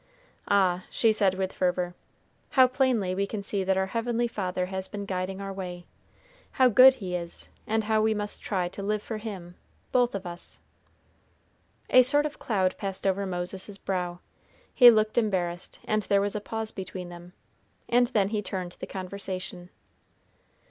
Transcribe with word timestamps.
"Ah!" 0.47 0.85
she 0.89 1.13
said 1.13 1.35
with 1.35 1.53
fervor, 1.53 1.93
"how 2.57 2.65
plainly 2.67 3.13
we 3.13 3.27
can 3.27 3.43
see 3.43 3.63
that 3.63 3.77
our 3.77 3.85
heavenly 3.85 4.27
Father 4.27 4.65
has 4.65 4.87
been 4.87 5.05
guiding 5.05 5.39
our 5.39 5.53
way! 5.53 5.85
How 6.53 6.69
good 6.69 6.95
He 6.95 7.13
is, 7.15 7.49
and 7.67 7.83
how 7.83 8.01
we 8.01 8.15
must 8.15 8.41
try 8.41 8.67
to 8.67 8.81
live 8.81 9.03
for 9.03 9.17
Him, 9.19 9.53
both 9.91 10.15
of 10.15 10.25
us." 10.25 10.59
A 11.91 12.01
sort 12.01 12.25
of 12.25 12.39
cloud 12.39 12.75
passed 12.79 13.05
over 13.05 13.27
Moses's 13.27 13.77
brow. 13.77 14.17
He 14.73 14.89
looked 14.89 15.19
embarrassed, 15.19 15.79
and 15.85 16.01
there 16.01 16.19
was 16.19 16.35
a 16.35 16.41
pause 16.41 16.71
between 16.71 17.09
them, 17.09 17.33
and 17.87 18.07
then 18.07 18.29
he 18.29 18.41
turned 18.41 18.77
the 18.79 18.87
conversation. 18.87 19.69